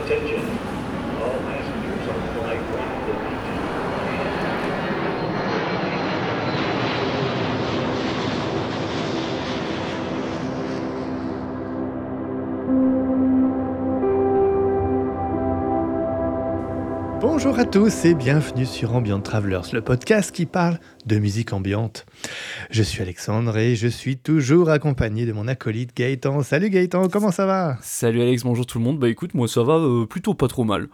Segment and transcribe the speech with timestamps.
[0.00, 0.40] Attention.
[0.40, 0.69] All
[17.42, 22.04] Bonjour à tous et bienvenue sur Ambient Travelers, le podcast qui parle de musique ambiante.
[22.68, 26.42] Je suis Alexandre et je suis toujours accompagné de mon acolyte Gaëtan.
[26.42, 27.78] Salut Gaëtan, comment ça va?
[27.80, 28.98] Salut Alex, bonjour tout le monde.
[28.98, 30.88] Bah écoute, moi ça va euh, plutôt pas trop mal.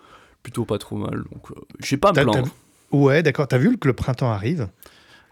[0.45, 2.49] Plutôt pas trop mal, donc euh, j'ai pas à me plaindre.
[2.93, 4.69] Ouais, d'accord, t'as vu que le printemps arrive?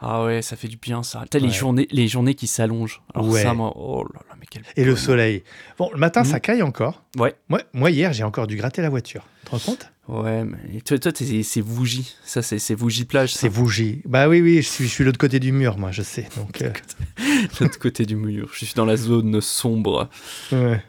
[0.01, 1.23] Ah ouais, ça fait du bien ça.
[1.31, 3.03] T'as les, journées, les journées qui s'allongent.
[3.15, 3.45] Alors Ouais.
[3.45, 4.65] ça, moi, oh là là, mais quel.
[4.75, 5.45] et le soleil.
[5.79, 7.05] Bon, le matin ça caille encore.
[7.17, 7.37] Ouais.
[7.49, 9.25] Moi, moi hier j'ai encore dû gratter la voiture.
[9.43, 9.93] Tu te rends compte?
[10.07, 12.15] Ouais, mais toi, toi c'est Vougie.
[12.25, 13.35] Ça, c'est Vougie plage.
[13.35, 14.03] C'est Vougie.
[14.05, 16.29] Bah oui, oui, je suis, je suis l'autre côté du mur, moi, je sais.
[16.37, 16.71] Donc, euh,
[17.61, 18.51] l'autre côté du mur.
[18.53, 20.11] Je suis dans la zone sombre.
[20.53, 20.83] ouais,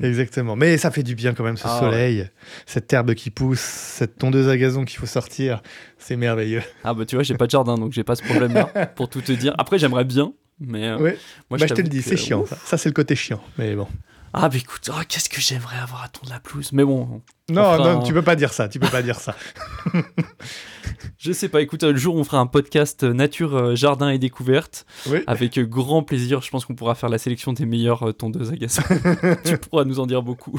[0.00, 0.54] exactement.
[0.54, 2.28] Mais ça fait du bien quand même, ce Ah soleil,
[2.64, 5.60] cette herbe qui pousse, cette tondeuse à gazon qu'il faut sortir.
[5.98, 6.62] C'est merveilleux.
[6.84, 8.66] Ah bah tu vois, j'ai pas de jardin, donc j'ai pas ce problème-là,
[8.96, 9.54] pour tout te dire.
[9.58, 11.18] Après, j'aimerais bien, mais euh, Ouais.
[11.50, 12.42] moi bah, je te le dis, c'est chiant.
[12.42, 12.50] Ouf.
[12.50, 13.42] Ça, Ça, c'est le côté chiant.
[13.58, 13.88] Mais bon.
[14.34, 16.70] Ah bah écoute, oh, qu'est-ce que j'aimerais avoir à ton de la pelouse.
[16.72, 18.68] Mais bon, Non, non, un- tu peux pas dire ça.
[18.68, 19.36] Tu peux pas dire ça.
[21.18, 24.08] Je sais pas, écoute, le jour où on fera un podcast euh, nature, euh, jardin
[24.10, 25.20] et découverte, Oui.
[25.26, 28.50] avec euh, grand plaisir, je pense qu'on pourra faire la sélection des meilleures euh, tondeuses
[28.52, 28.82] à gazon.
[29.44, 30.58] tu pourras nous en dire beaucoup.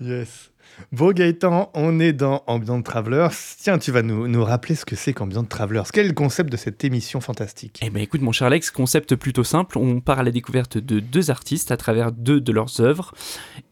[0.00, 0.50] Yes.
[0.92, 3.28] Bon, Gaëtan, on est dans Ambient Travelers.
[3.58, 5.84] Tiens, tu vas nous, nous rappeler ce que c'est qu'Ambient Travelers.
[5.92, 7.80] Quel est le concept de cette émission fantastique?
[7.82, 11.00] Eh ben écoute mon cher Alex, concept plutôt simple, on part à la découverte de
[11.00, 13.12] deux artistes à travers deux de leurs œuvres,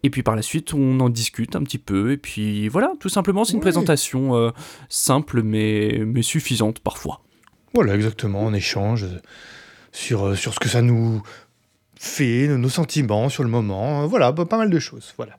[0.03, 3.09] et puis par la suite on en discute un petit peu, et puis voilà, tout
[3.09, 4.51] simplement c'est une présentation euh,
[4.89, 7.23] simple mais, mais suffisante parfois.
[7.75, 8.43] Voilà, exactement.
[8.43, 9.07] On échange
[9.93, 11.23] sur, euh, sur ce que ça nous
[11.97, 14.07] fait, nos sentiments sur le moment.
[14.07, 15.15] Voilà, bah, pas mal de choses.
[15.17, 15.37] Voilà.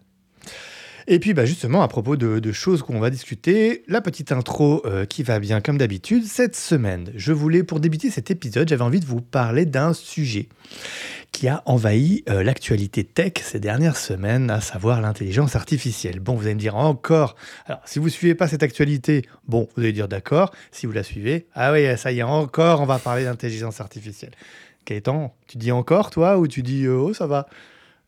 [1.11, 5.05] Et puis, bah, justement, à propos de, choses qu'on va discuter, la petite intro euh,
[5.05, 6.23] qui va bien comme d'habitude.
[6.23, 10.49] Cette semaine, je voulais, pour débuter cet épisode, j'avais envie de vous parler d'un sujet
[11.31, 16.19] qui a envahi euh, l'actualité tech ces dernières semaines, à savoir l'intelligence artificielle.
[16.19, 17.35] Bon, vous allez me dire encore,
[17.65, 21.03] alors si vous suivez pas cette actualité, bon, vous allez dire d'accord, si vous la
[21.03, 24.33] suivez, ah oui, ça y est, encore, on va parler d'intelligence artificielle.
[24.85, 27.47] Gaëtan, tu dis encore, toi, ou tu dis, euh, oh, ça va?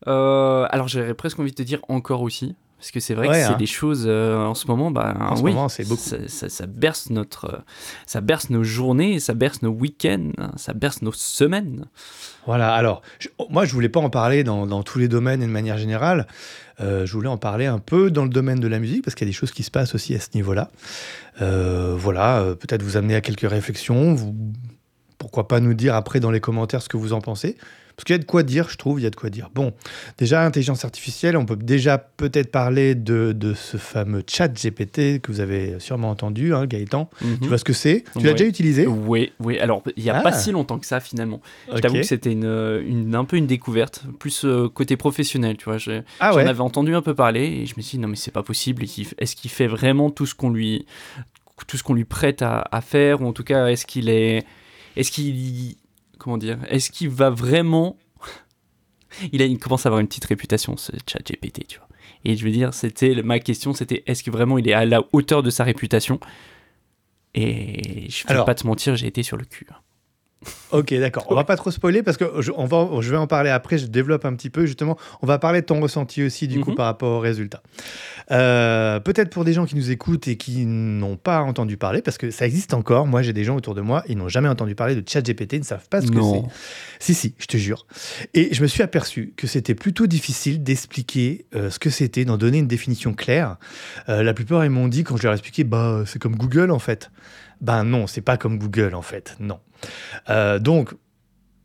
[0.04, 3.46] Alors j'aurais presque envie de te dire encore aussi, parce que c'est vrai Ouais, que
[3.46, 3.56] c'est hein.
[3.56, 6.02] des choses euh, en ce moment, bah, En ce oui, moment, c'est beaucoup.
[6.02, 7.62] Ça, ça- ça berce notre,
[8.06, 11.84] ça berce nos journées, ça berce nos week-ends, ça berce nos semaines.
[12.44, 15.46] Voilà, alors, je- moi, je voulais pas en parler dans, dans tous les domaines et
[15.46, 16.26] de manière générale.
[16.80, 19.28] Euh, je voulais en parler un peu dans le domaine de la musique, parce qu'il
[19.28, 20.68] y a des choses qui se passent aussi à ce niveau-là.
[21.40, 24.12] Euh, voilà, peut-être vous amener à quelques réflexions.
[24.14, 24.34] Vous,
[25.18, 27.56] pourquoi pas nous dire après dans les commentaires ce que vous en pensez
[27.96, 29.50] Parce qu'il y a de quoi dire, je trouve, il y a de quoi dire.
[29.54, 29.72] Bon,
[30.18, 35.30] déjà, intelligence artificielle, on peut déjà peut-être parler de, de ce fameux chat GPT que
[35.30, 37.10] vous avez sûrement entendu, hein, Gaëtan.
[37.40, 38.04] Tu vois ce que c'est?
[38.18, 38.86] Tu l'as déjà utilisé?
[38.86, 39.58] Oui, oui.
[39.58, 40.22] Alors, il n'y a Ah.
[40.22, 41.40] pas si longtemps que ça, finalement.
[41.72, 42.44] Je t'avoue que c'était une,
[42.86, 45.76] une- un peu une découverte, plus euh, côté professionnel, tu vois.
[46.20, 48.16] Ah J'en ouais avais entendu un peu parler et je me suis dit, non, mais
[48.16, 48.82] c'est pas possible.
[48.84, 50.86] Est-ce qu'il est-ce qu'il fait vraiment tout ce qu'on lui,
[51.66, 54.44] tout ce qu'on lui prête à, à faire Ou en tout cas, est-ce qu'il est.
[54.96, 55.76] Est-ce qu'il.
[56.22, 57.96] Comment dire Est-ce qu'il va vraiment.
[59.32, 61.88] il, a, il commence à avoir une petite réputation, ce chat GPT, tu vois.
[62.24, 65.02] Et je veux dire, c'était ma question, c'était est-ce que vraiment il est à la
[65.12, 66.20] hauteur de sa réputation?
[67.34, 69.66] Et je vais Alors- pas te mentir, j'ai été sur le cul.
[70.72, 71.26] Ok, d'accord.
[71.28, 73.78] On va pas trop spoiler parce que je, on va, je vais en parler après.
[73.78, 74.96] Je développe un petit peu justement.
[75.20, 76.76] On va parler de ton ressenti aussi du coup Mhm.
[76.76, 77.62] par rapport aux résultats.
[78.30, 82.18] Euh, Peut-être pour des gens qui nous écoutent et qui n'ont pas entendu parler, parce
[82.18, 83.06] que ça existe encore.
[83.06, 85.58] Moi, j'ai des gens autour de moi, ils n'ont jamais entendu parler de ChatGPT, ils
[85.60, 86.42] ne savent pas ce que c'est.
[87.00, 87.86] Si, si, je te jure.
[88.34, 92.36] Et je me suis aperçu que c'était plutôt difficile d'expliquer euh, ce que c'était, d'en
[92.38, 93.56] donner une définition claire.
[94.08, 96.70] Euh, la plupart, ils m'ont dit, quand je leur ai expliqué, bah, c'est comme Google
[96.70, 97.10] en fait.
[97.62, 99.60] Ben non, c'est pas comme Google en fait, non.
[100.28, 100.94] Euh, donc,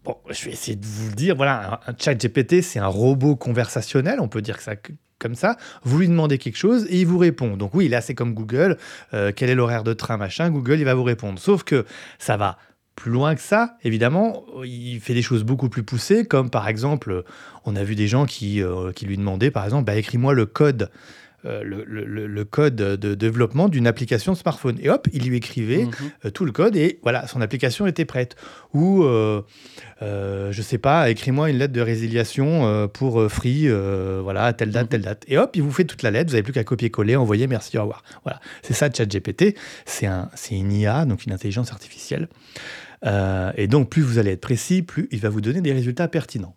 [0.06, 1.36] bon, je vais essayer de vous le dire.
[1.36, 4.76] Voilà, un, chat GPT, c'est un robot conversationnel, on peut dire que ça
[5.20, 5.58] comme ça.
[5.84, 7.58] Vous lui demandez quelque chose et il vous répond.
[7.58, 8.78] Donc oui, là, c'est comme Google.
[9.16, 11.40] Euh, quel est l'horaire de train, machin Google, il va vous répondre.
[11.40, 11.86] Sauf que
[12.20, 12.60] ça va
[12.96, 14.44] plus loin que ça, évidemment.
[14.64, 17.24] Il fait des choses beaucoup plus poussées, comme par exemple,
[17.66, 20.46] on a vu des gens qui, euh, qui lui demandaient, par exemple, bah, écris-moi le
[20.46, 20.92] code.
[21.46, 24.78] Euh, le, le- le- le code de développement d'une application smartphone.
[24.82, 25.92] Et hop, il lui écrivait Mhm.
[26.26, 28.36] euh, tout le code et voilà, son application était prête.
[28.74, 29.42] Ou, euh,
[30.02, 34.84] euh, je sais pas, écris-moi une lettre de résiliation pour Free, voilà, à telle date,
[34.86, 34.90] Mhm.
[34.90, 35.24] telle date.
[35.28, 37.78] Et hop, il vous fait toute la lettre, vous n'avez plus qu'à copier-coller, envoyer, merci,
[37.78, 38.04] au revoir.
[38.24, 39.56] Voilà, c'est ça ChatGPT,
[39.86, 42.28] c'est un, c'est une IA, donc une intelligence artificielle.
[43.58, 46.56] Et donc, plus vous allez être précis, plus il va vous donner des résultats pertinents.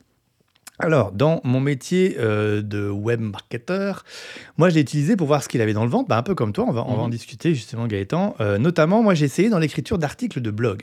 [0.83, 4.05] Alors, dans mon métier euh, de web marketeur,
[4.57, 6.35] moi, je l'ai utilisé pour voir ce qu'il avait dans le ventre, bah, un peu
[6.35, 7.11] comme toi, on va, on va en Mhm.
[7.11, 8.35] discuter justement, Gaëtan.
[8.41, 10.83] Euh, notamment, moi, j'ai essayé dans l'écriture d'articles de blog.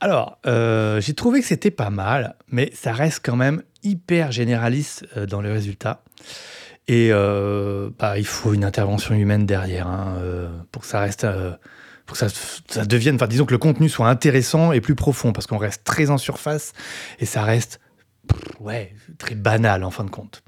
[0.00, 5.06] Alors, euh, j'ai trouvé que c'était pas mal, mais ça reste quand même hyper généraliste
[5.26, 6.02] dans le résultat.
[6.88, 7.10] Et
[7.98, 10.18] bah, il faut une intervention humaine derrière hein,
[10.70, 11.26] pour que ça reste,
[12.04, 12.28] pour que ça,
[12.68, 15.82] ça devienne, enfin, disons que le contenu soit intéressant et plus profond, parce qu'on reste
[15.84, 16.72] très en surface
[17.18, 17.80] et ça reste,
[18.60, 20.42] ouais, très banal en fin de compte.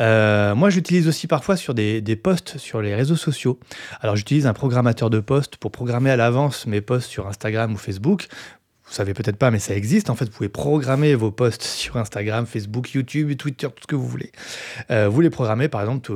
[0.00, 3.58] Euh, moi, j'utilise aussi parfois sur des, des posts sur les réseaux sociaux.
[4.00, 7.76] Alors, j'utilise un programmateur de posts pour programmer à l'avance mes posts sur Instagram ou
[7.76, 8.28] Facebook.
[8.88, 10.08] Vous savez peut-être pas, mais ça existe.
[10.08, 13.96] En fait, vous pouvez programmer vos posts sur Instagram, Facebook, YouTube, Twitter, tout ce que
[13.96, 14.32] vous voulez.
[14.90, 16.10] Euh, vous les programmez, par exemple,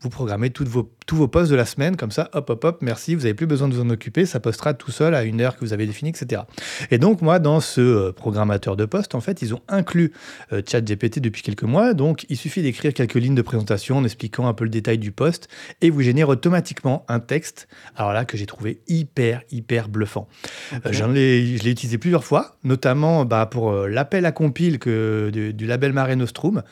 [0.00, 2.78] vous programmez toutes vos, tous vos posts de la semaine, comme ça, hop, hop, hop,
[2.82, 5.40] merci, vous n'avez plus besoin de vous en occuper, ça postera tout seul à une
[5.40, 6.42] heure que vous avez définie, etc.
[6.90, 10.12] Et donc, moi, dans ce euh, programmateur de posts, en fait, ils ont inclus
[10.52, 11.94] euh, ChatGPT depuis quelques mois.
[11.94, 15.12] Donc, il suffit d'écrire quelques lignes de présentation en expliquant un peu le détail du
[15.12, 15.48] post
[15.80, 17.68] et vous génère automatiquement un texte.
[17.96, 20.28] Alors là, que j'ai trouvé hyper, hyper bluffant.
[20.74, 24.78] Euh, j'en ai, je l'ai utilisé plusieurs fois, notamment bah, pour euh, l'appel à compile
[24.78, 26.62] que, du, du label Mare Nostrum.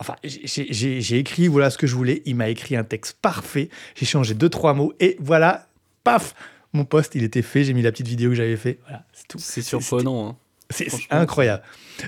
[0.00, 2.22] Enfin, j'ai- écrit voilà ce que je voulais.
[2.26, 3.68] Il m'a écrit un texte parfait.
[3.94, 5.68] J'ai changé deux, trois mots et voilà,
[6.02, 6.34] paf,
[6.72, 7.64] mon post, il était fait.
[7.64, 8.78] J'ai mis la petite vidéo que j'avais fait.
[8.84, 9.38] Voilà, c'est tout.
[9.38, 10.28] C'est surprenant.
[10.28, 10.36] hein.
[10.70, 11.62] C'est incroyable.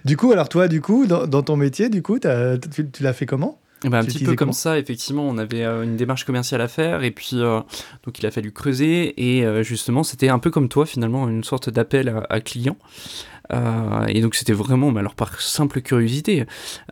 [0.04, 3.12] Du coup, alors toi, du coup, dans, dans ton métier, du coup, tu, tu l'as
[3.12, 3.60] fait comment?
[3.84, 6.66] Eh ben, un petit peu comme ça, effectivement, on avait euh, une démarche commerciale à
[6.66, 7.60] faire et puis euh,
[8.04, 11.44] donc il a fallu creuser et euh, justement c'était un peu comme toi finalement une
[11.44, 12.78] sorte d'appel à, à client.
[13.52, 16.44] Euh, et donc c'était vraiment, mais alors par simple curiosité,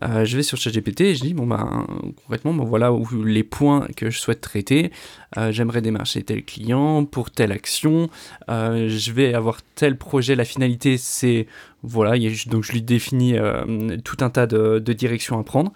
[0.03, 1.85] euh, je vais sur ChatGPT et je dis bon bah
[2.23, 4.93] concrètement bon voilà où les points que je souhaite traiter,
[5.37, 8.09] Euh, j'aimerais démarcher tel client pour telle action,
[8.49, 11.49] je vais avoir tel projet, la finalité c'est
[11.83, 13.35] voilà, a- donc je lui définis
[14.05, 15.73] tout un tas de, de directions à prendre.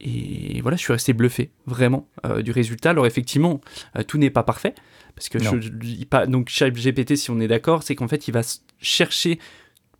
[0.00, 2.90] Et voilà, je suis resté bluffé, vraiment, euh, du résultat.
[2.90, 3.60] Alors effectivement,
[3.96, 4.74] euh, tout n'est pas parfait,
[5.14, 8.42] parce que je, donc GPT, si on est d'accord, c'est qu'en fait, il va
[8.80, 9.38] chercher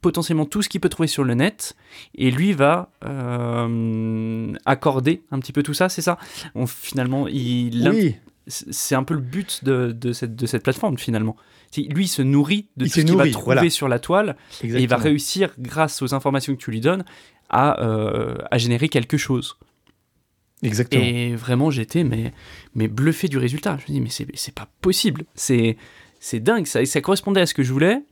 [0.05, 1.77] potentiellement tout ce qu'il peut trouver sur le net,
[2.15, 6.19] et lui va euh, accorder un petit peu tout ça, c'est ça?
[6.55, 8.17] On, Finalement, il, Oui,
[8.47, 11.37] c'est un peu le but de, de cette, de cette plateforme, finalement.
[11.75, 13.71] Lui, il se nourrit de Il tout ce qu'il va trouver voilà.
[13.71, 17.07] sur la toile, et il va réussir, grâce aux informations que tu lui donnes,
[17.49, 19.57] à, euh, à générer quelque chose.
[20.63, 21.03] Exactement.
[21.03, 22.35] Et vraiment, j'étais mais,
[22.75, 23.79] mais bluffé du résultat.
[23.79, 25.25] Je me dis, mais c'est pas possible.
[25.35, 25.79] C'est
[26.21, 26.67] c'est dingue.
[26.67, 28.03] Ça, ça correspondait à ce que je voulais.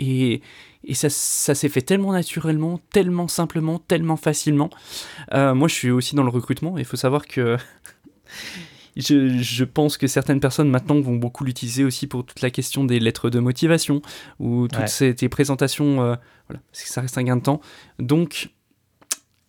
[0.00, 0.40] Et,
[0.84, 4.70] et ça, ça s'est fait tellement naturellement, tellement simplement, tellement facilement.
[5.34, 6.78] Euh, moi, je suis aussi dans le recrutement.
[6.78, 7.56] Il faut savoir que
[8.96, 12.84] je, je pense que certaines personnes maintenant vont beaucoup l'utiliser aussi pour toute la question
[12.84, 14.02] des lettres de motivation
[14.38, 14.86] ou toutes Ouais.
[14.86, 16.02] ces tes présentations.
[16.02, 16.16] euh,
[16.48, 17.60] voilà, parce que ça reste un gain de temps.
[17.98, 18.50] Donc,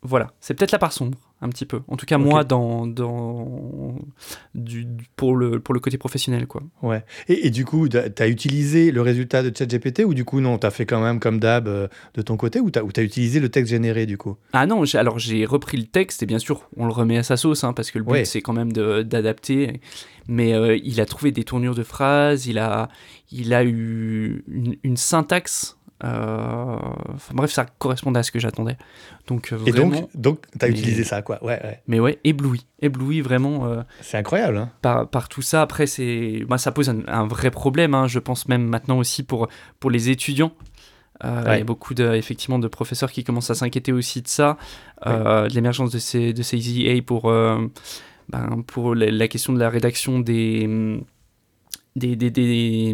[0.03, 1.81] voilà, c'est peut-être la part sombre, un petit peu.
[1.87, 3.95] En tout cas, moi, dans, dans
[4.53, 6.61] du, pour, le, pour le côté professionnel, quoi.
[6.83, 7.03] Ouais.
[7.27, 10.57] Et, et du coup, tu as utilisé le résultat de ChatGPT ou du coup, non,
[10.59, 13.39] tu as fait quand même comme d'hab euh, de ton côté ou tu as, utilisé
[13.39, 14.37] le texte généré du coup?
[14.53, 17.37] Ah non, alors j'ai repris le texte et bien sûr, on le remet à sa
[17.37, 18.25] sauce, hein, parce que le but Ouais.
[18.25, 19.81] c'est quand même d'adapter.
[20.27, 22.89] Mais euh, il a trouvé des tournures de phrases, il a,
[23.31, 25.77] il a eu une, une syntaxe.
[26.03, 26.75] Euh,
[27.13, 28.77] enfin bref, ça correspondait à ce que j'attendais.
[29.27, 31.43] Donc euh, Et vraiment, donc, donc tu as mais- utilisé ça, quoi.
[31.43, 31.81] Ouais, ouais.
[31.87, 33.67] mais ouais, ébloui, ébloui vraiment.
[33.67, 35.61] euh, C'est incroyable, hein par, par tout ça.
[35.61, 37.93] Après, c'est, moi, ça pose un, un vrai problème.
[37.93, 38.07] hein.
[38.07, 39.47] Je pense même maintenant aussi pour,
[39.79, 40.51] pour les étudiants.
[41.23, 44.27] Euh, Il y a beaucoup de, effectivement de professeurs qui commencent à s'inquiéter aussi de
[44.27, 44.57] ça,
[45.05, 47.59] euh, de l'émergence de ces, de ces IA pour, euh,
[48.29, 51.03] ben, pour la, la question de la rédaction des, hum,
[51.95, 52.93] des, des, des,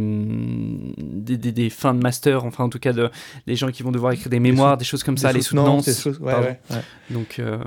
[1.37, 3.09] des, fins de master, enfin en tout cas de,
[3.45, 6.05] des gens qui vont devoir écrire des mémoires, des choses comme ça, les soutenances.
[6.05, 6.81] Ouais, ouais, ouais.
[7.09, 7.59] Donc, euh,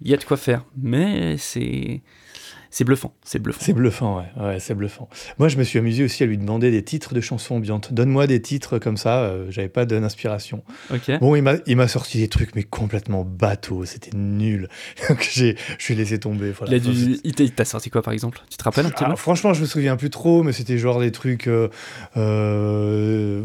[0.00, 2.02] il y a de quoi faire, mais c'est
[2.70, 3.60] c'est bluffant, c'est bluffant.
[3.60, 4.42] C'est bluffant, ouais.
[4.42, 5.08] ouais c'est bluffant.
[5.38, 7.92] Moi, je me suis amusé aussi à lui demander des titres de chansons ambiantes.
[7.92, 10.62] Donne-moi des titres comme ça, euh, j'avais pas d'inspiration.
[10.92, 11.18] Ok.
[11.20, 11.42] Bon, il
[11.76, 14.68] m'a, sorti des trucs, mais complètement bateau, c'était nul.
[15.08, 16.52] Donc, je suis laissé tomber.
[16.52, 16.76] Voilà.
[16.76, 18.40] Il t'a- sorti quoi par exemple?
[18.50, 21.00] Tu te rappelles un petit Ah, franchement, je me souviens plus trop, mais c'était genre
[21.00, 21.46] des trucs.
[21.48, 21.68] euh,
[22.16, 23.42] euh,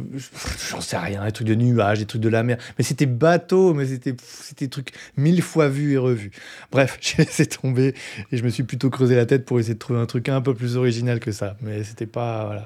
[0.69, 2.57] J'en sais rien, des trucs de nuages, des trucs de la mer.
[2.77, 4.15] Mais c'était bateau, mais c'était
[4.57, 6.31] des trucs mille fois vus et revus.
[6.71, 7.93] Bref, j'ai laissé tomber
[8.31, 10.41] et je me suis plutôt creusé la tête pour essayer de trouver un truc un
[10.41, 11.55] peu plus original que ça.
[11.61, 12.45] Mais c'était pas.
[12.45, 12.65] Voilà.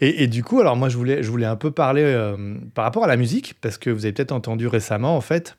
[0.00, 3.04] Et, du coup, alors moi, je voulais, je voulais un peu parler euh, par rapport
[3.04, 5.56] à la musique, parce que vous avez peut-être entendu récemment, en fait.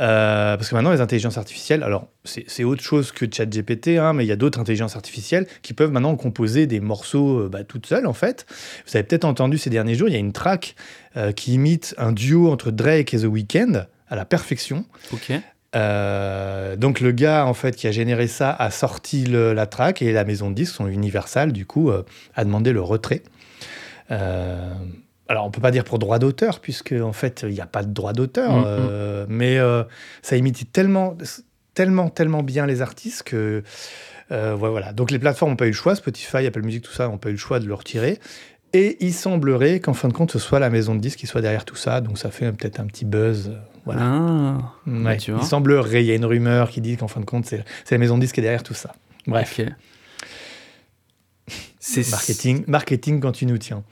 [0.00, 4.24] euh, parce que maintenant, les intelligences artificielles, alors c'est autre chose que ChatGPT, hein, mais
[4.24, 7.86] il y a d'autres intelligences artificielles qui peuvent maintenant composer des morceaux euh, bah, toutes
[7.86, 8.46] seules, en fait.
[8.86, 10.74] Vous avez peut-être entendu ces derniers jours, il y a une track
[11.34, 13.86] qui imite un duo entre Drake et The Weeknd.
[14.10, 14.84] à la perfection.
[15.12, 15.32] Ok.
[15.76, 20.02] Euh, donc le gars en fait qui a généré ça a sorti le- la track
[20.02, 22.02] et la maison de disques, son Universal, du coup, euh,
[22.34, 23.22] a demandé le retrait.
[24.10, 24.72] Euh,
[25.28, 27.84] alors on peut pas dire pour droit d'auteur puisque en fait il n'y a pas
[27.84, 28.64] de droit d'auteur, Mhm.
[28.66, 29.58] euh, mais
[30.22, 31.16] ça imite tellement,
[31.74, 33.62] tellement, tellement bien les artistes que
[34.32, 34.92] ouais, voilà.
[34.92, 37.28] Donc les plateformes n'ont pas eu le choix, Spotify, Apple Music, tout ça n'ont pas
[37.28, 38.18] eu le choix de le retirer.
[38.72, 41.40] Et il semblerait qu'en fin de compte, ce soit la maison de disques qui soit
[41.40, 42.00] derrière tout ça.
[42.00, 43.48] Donc ça fait peut-être un petit buzz.
[43.48, 44.02] euh, Voilà.
[44.02, 45.40] Ah, Ouais, tu vois.
[45.42, 47.94] il semblerait, il y a une rumeur qui dit qu'en fin de compte, c'est c'est
[47.96, 48.92] la maison de disques qui est derrière tout ça.
[49.26, 49.66] Bref, ok.
[51.82, 53.82] C'est marketing, marketing quand tu nous tiens.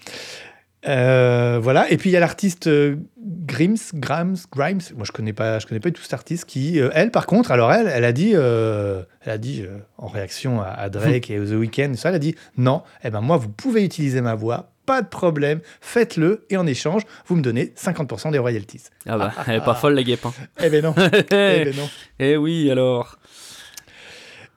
[0.88, 5.34] Euh, voilà, et puis il y a l'artiste euh, Grims, Grams, Grimes, moi je connais
[5.34, 7.88] pas, je connais pas du tout cet artiste qui, euh, elle par contre, alors elle,
[7.88, 11.52] elle a dit, euh, elle a dit euh, en réaction à, à Drake et The
[11.52, 15.02] Weeknd, ça, elle a dit non, eh ben moi vous pouvez utiliser ma voix, pas
[15.02, 18.84] de problème, faites-le et en échange vous me donnez 50% des royalties.
[19.06, 20.24] Ah bah, elle est pas folle la guêpe.
[20.24, 20.32] Hein.
[20.62, 21.22] Eh ben non, eh
[21.64, 21.90] ben non.
[22.18, 23.17] Eh oui, alors.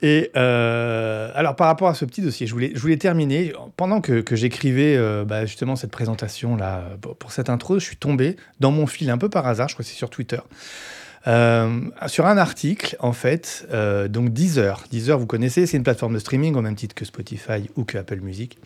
[0.01, 3.53] Et euh, alors, par rapport à ce petit dossier, je voulais, terminer.
[3.77, 8.71] Pendant que, j'écrivais euh, bah, justement cette présentation-là, pour cette intro, je suis tombé dans
[8.71, 10.39] mon fil un peu par hasard, je crois que c'est sur Twitter,
[11.27, 13.67] euh, sur un article, en fait,
[14.09, 14.83] donc Deezer.
[14.91, 17.99] Deezer, vous connaissez, c'est une plateforme de streaming au même titre que Spotify ou que
[17.99, 18.57] Apple Music,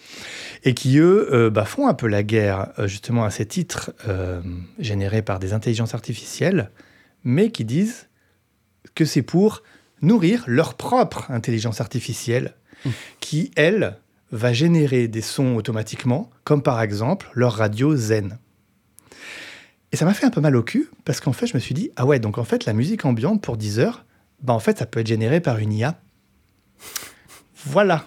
[0.64, 3.92] et qui, eux, bah, font un peu la guerre justement à ces titres
[4.80, 6.72] générés par des intelligences artificielles,
[7.26, 8.08] mais qui disent
[8.94, 9.62] que c'est pour
[10.06, 12.54] nourrir leur propre intelligence artificielle
[12.86, 12.90] Mmh.
[13.20, 13.98] qui, elle,
[14.32, 18.38] va générer des sons automatiquement, comme par exemple leur radio Zen.
[19.92, 21.74] Et ça m'a fait un peu mal au cul, parce qu'en fait, je me suis
[21.74, 24.06] dit, ah ouais, donc en fait, la musique ambiante pour 10 heures,
[24.44, 26.00] bah en fait, ça peut être généré par une IA.
[27.66, 28.06] Voilà.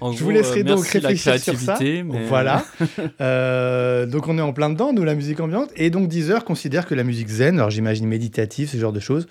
[0.00, 1.76] En Je gros, vous laisserai euh, donc la réfléchir sur ça.
[1.80, 2.64] mais- Voilà.
[3.20, 5.70] Euh, donc on est en plein dedans, nous, la musique ambiante.
[5.76, 9.26] Et donc Deezer considère que la musique zen, alors j'imagine méditative, ce genre de choses,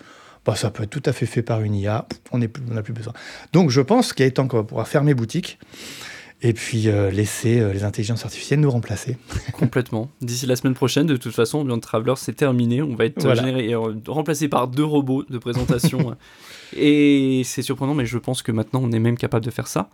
[0.45, 2.07] bah, ça peut être tout à fait fait par une IA.
[2.31, 3.13] On n'a plus, besoin.
[3.53, 5.57] Donc je pense qu'il y a temps qu'on va pouvoir fermer boutique
[6.41, 9.17] et puis euh, laisser euh, les intelligences artificielles nous remplacer.
[9.53, 10.09] Complètement.
[10.21, 12.81] D'ici la semaine prochaine, de toute façon, Beyond Traveler, c'est terminé.
[12.81, 13.41] On va être Voilà.
[13.41, 16.15] généré, euh, remplacé par deux robots de présentation.
[16.75, 19.89] Et c'est surprenant, mais je pense que maintenant, on est même capable de faire ça.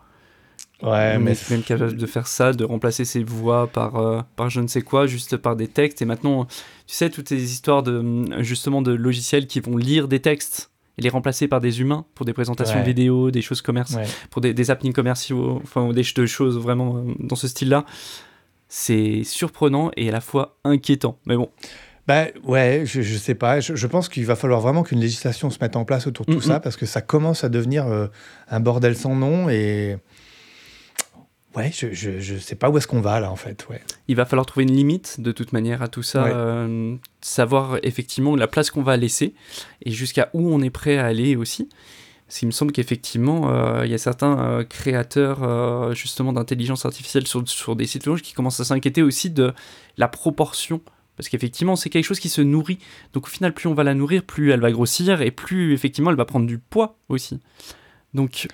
[0.82, 4.22] Ouais, on mais est même capable de faire ça, de remplacer ses voix par, euh,
[4.38, 6.02] par je ne sais quoi, juste par des textes.
[6.02, 6.56] Et maintenant, tu
[6.96, 11.10] sais, toutes ces histoires de, justement de logiciels qui vont lire des textes et les
[11.10, 12.84] remplacer par des humains pour des présentations Ouais.
[12.86, 14.10] vidéo, des choses commerciales ouais.
[14.30, 17.84] pour des, des zappings commerciaux, enfin des ch- de choses vraiment euh, dans ce style-là,
[18.68, 21.18] c'est surprenant et à la fois inquiétant.
[21.26, 21.50] Mais bon,
[22.08, 23.60] Bah ouais, je, je sais pas.
[23.60, 26.32] Je, je pense qu'il va falloir vraiment qu'une législation se mette en place autour de
[26.32, 26.44] tout Mhm.
[26.46, 28.08] ça parce que ça commence à devenir euh,
[28.50, 29.98] un bordel sans nom et
[31.56, 33.68] ouais, je, je, je sais pas où est-ce qu'on va là en fait.
[33.70, 33.82] Ouais.
[34.08, 36.32] il va falloir trouver une limite de toute manière à tout ça, Ouais.
[36.34, 39.34] euh, savoir effectivement la place qu'on va laisser
[39.84, 41.70] et jusqu'à où on est prêt à aller aussi.
[42.28, 47.26] Parce qu'il me semble qu'effectivement, euh, il y a certains euh, créateurs justement d'intelligence artificielle
[47.26, 49.52] sur, sur des sites qui commencent à s'inquiéter aussi de
[49.98, 50.80] la proportion.
[51.18, 52.78] Parce qu'effectivement, c'est quelque chose qui se nourrit.
[53.14, 56.12] Donc au final, plus on va la nourrir, plus elle va grossir et plus effectivement
[56.12, 57.40] elle va prendre du poids aussi.
[58.14, 58.48] Donc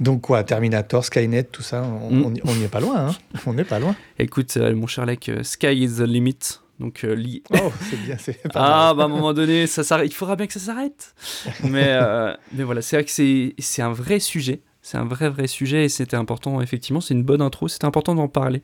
[0.00, 2.32] Donc quoi, Terminator, Skynet, tout ça, on Mm.
[2.56, 3.08] n'y est pas loin.
[3.08, 3.14] Hein
[3.46, 3.96] on n'est pas loin.
[4.18, 6.38] écoute, euh, mon cher Lec, euh, sky is the limit.
[6.78, 10.08] Donc euh, li- Oh, c'est bien, c'est Ah, bah à un moment donné, ça s'arrête.
[10.10, 11.14] Il faudra bien que ça s'arrête.
[11.64, 14.60] Mais, euh, mais voilà, c'est vrai que c'est c'est un vrai sujet.
[14.82, 17.00] C'est un vrai, vrai sujet et c'était important, effectivement.
[17.00, 17.66] C'est une bonne intro.
[17.66, 18.62] C'était important d'en parler.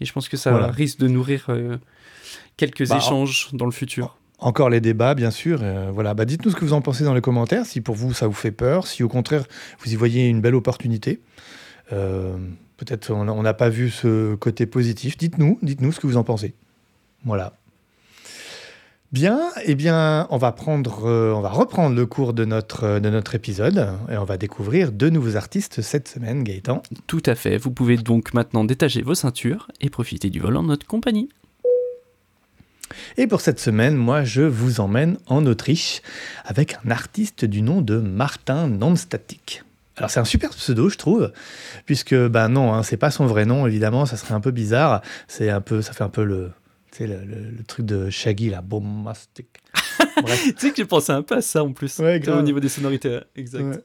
[0.00, 0.68] Et je pense que ça Voilà.
[0.68, 1.48] risque de nourrir
[2.56, 4.17] quelques Bah, échanges dans le futur.
[4.38, 5.60] Encore les débats, bien sûr.
[5.62, 7.66] euh, voilà, bah, dites-nous ce que vous en pensez dans les commentaires.
[7.66, 9.44] Si pour vous ça vous fait peur, si au contraire
[9.80, 11.20] vous y voyez une belle opportunité.
[11.92, 12.36] Euh,
[12.78, 15.16] Peut-être on n'a pas vu ce côté positif.
[15.18, 16.54] Dites-nous, dites-nous ce que vous en pensez.
[17.24, 17.54] Voilà.
[19.10, 23.10] Bien, eh bien, on va prendre, euh, on va reprendre le cours de notre de
[23.10, 26.82] notre épisode et on va découvrir deux nouveaux artistes cette semaine, Gaëtan.
[27.08, 27.56] Tout à fait.
[27.56, 31.30] Vous pouvez donc maintenant détacher vos ceintures et profiter du volant de notre compagnie.
[33.16, 36.02] Et pour cette semaine, moi, je vous emmène en Autriche
[36.44, 39.62] avec un artiste du nom de Martin Nonstatic.
[39.96, 41.32] Alors c'est un super pseudo, je trouve,
[41.84, 45.02] puisque ben non, hein, c'est pas son vrai nom, évidemment, ça serait un peu bizarre.
[45.26, 46.52] C'est un peu, ça fait un peu le,
[46.92, 49.48] tu sais, le, le- le truc de Shaggy, la bombastic.
[50.46, 51.98] Tu sais que j'ai pensé un peu à ça en plus.
[51.98, 53.18] Ouais, au niveau des sonorités.
[53.36, 53.62] Exact.
[53.62, 53.78] Ouais.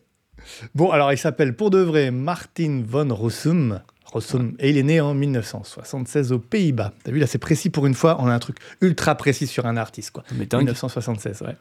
[0.75, 3.81] Bon, alors il s'appelle pour de vrai Martin von Rossum.
[4.13, 6.93] Rossum, et il est né en 1976 aux Pays-Bas.
[7.03, 9.65] T'as vu, là c'est précis pour une fois, on a un truc ultra précis sur
[9.65, 10.24] un artiste, quoi.
[10.36, 10.62] Mais dingue.
[10.62, 11.55] 1976, ouais.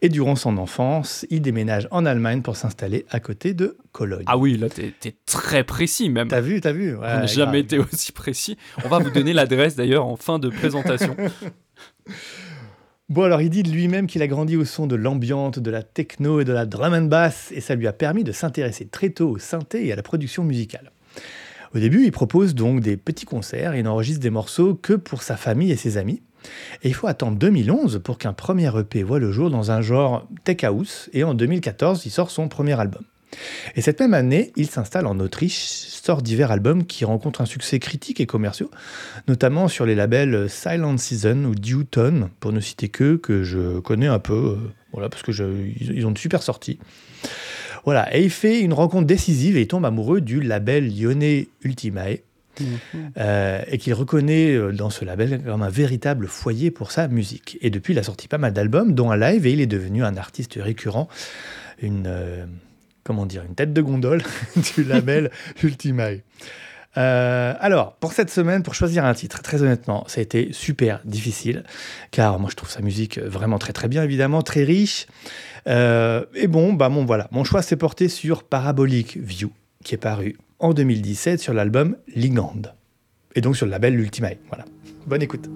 [0.00, 4.24] Et durant son enfance, il déménage en Allemagne pour s'installer à côté de Cologne.
[4.26, 6.28] Ah oui, là, t'es t'es très précis même.
[6.28, 7.64] T'as vu, t'as vu On n'a Ouais, jamais grave.
[7.64, 8.56] été aussi précis.
[8.84, 11.16] On va vous donner l'adresse d'ailleurs en fin de présentation.
[13.08, 15.82] Bon, alors il dit de lui-même qu'il a grandi au son de l'ambiante, de la
[15.82, 19.08] techno et de la drum and bass, et ça lui a permis de s'intéresser très
[19.08, 20.92] tôt au synthé et à la production musicale.
[21.74, 25.36] Au début, il propose donc des petits concerts et n'enregistre des morceaux que pour sa
[25.36, 26.22] famille et ses amis.
[26.82, 30.26] Et il faut attendre 2011 pour qu'un premier EP voit le jour dans un genre
[30.44, 33.02] tech house, et en 2014, il sort son premier album.
[33.76, 37.78] Et cette même année, il s'installe en Autriche, sort divers albums qui rencontrent un succès
[37.78, 38.70] critique et commerciaux,
[39.26, 44.06] notamment sur les labels Silent Season ou Dewton, pour ne citer que, que je connais
[44.06, 44.56] un peu, euh,
[44.92, 46.78] voilà, parce que je, ils ont de super sorties.
[47.84, 52.18] Voilà, et il fait une rencontre décisive et il tombe amoureux du label lyonnais Ultimae,
[53.16, 57.58] euh, et qu'il reconnaît euh, dans ce label comme un véritable foyer pour sa musique.
[57.60, 60.04] Et depuis, il a sorti pas mal d'albums, dont un live, et il est devenu
[60.04, 61.08] un artiste récurrent,
[61.80, 62.46] une, euh,
[63.04, 64.22] comment dire, une tête de gondole
[64.76, 65.30] du label
[65.62, 66.22] Ultimae.
[66.96, 71.00] Euh, alors, pour cette semaine, pour choisir un titre, très honnêtement, ça a été super
[71.04, 71.62] difficile,
[72.10, 75.06] car moi je trouve sa musique vraiment très très bien, évidemment, très riche.
[75.68, 79.50] Euh, et bon, bah bon voilà, mon choix s'est porté sur Parabolic View,
[79.84, 82.62] qui est paru en 2017 sur l'album Ligand,
[83.34, 84.36] et donc sur le label Ultimae.
[84.48, 84.64] Voilà,
[85.06, 85.48] bonne écoute.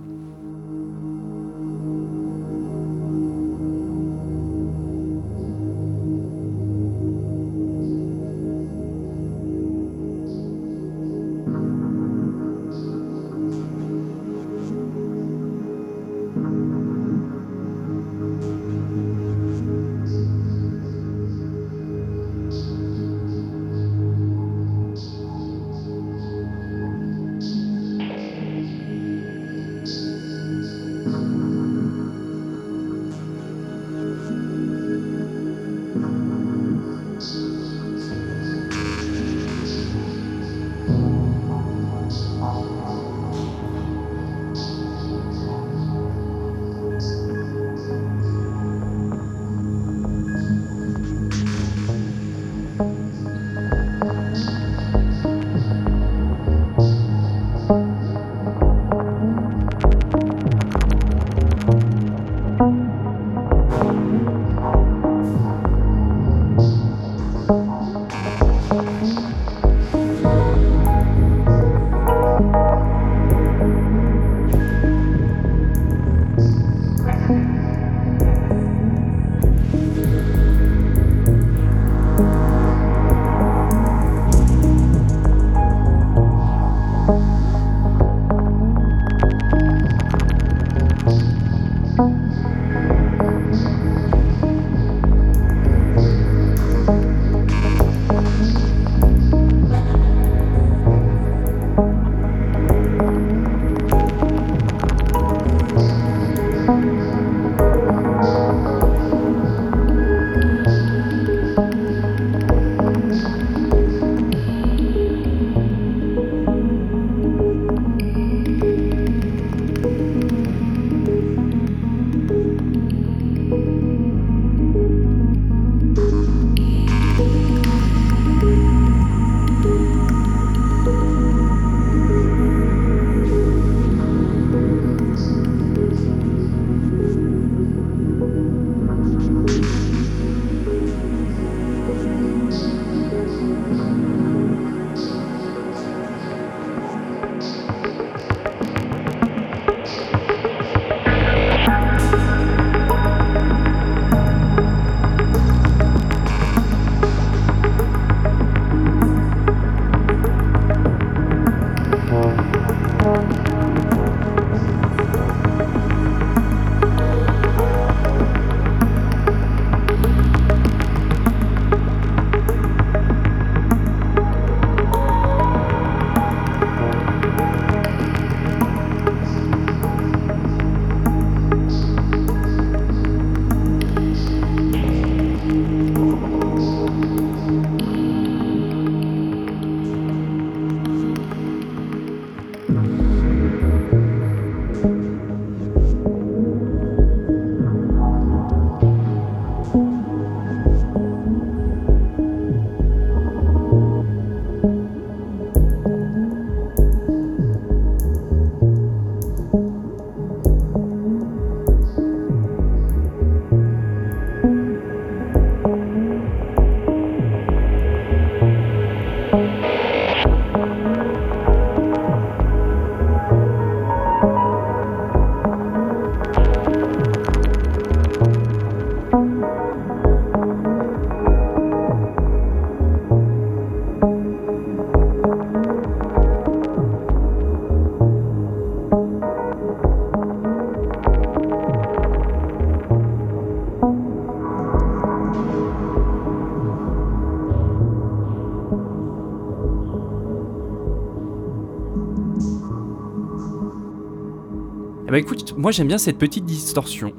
[255.62, 257.14] Moi j'aime bien cette petite distorsion.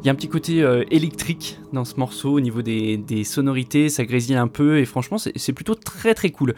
[0.00, 3.22] Il y a un petit côté euh, électrique dans ce morceau au niveau des, des
[3.22, 6.54] sonorités, ça grésille un peu et franchement c'est plutôt très très cool.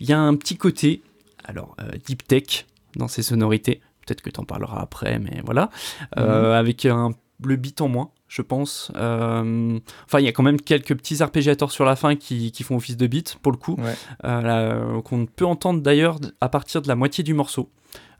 [0.00, 1.02] Il y a un petit côté,
[1.44, 2.64] alors euh, deep tech
[2.96, 5.68] dans ces sonorités, peut-être que tu en parleras après, mais voilà,
[6.16, 7.10] Euh, avec un,
[7.44, 8.90] le beat en moins, je pense.
[8.96, 12.62] Euh, Enfin, il y a quand même quelques petits arpégiateurs sur la fin qui, qui
[12.64, 13.94] font office de beat pour le coup, Ouais.
[14.24, 17.70] euh, qu'on peut entendre d'ailleurs à partir de la moitié du morceau,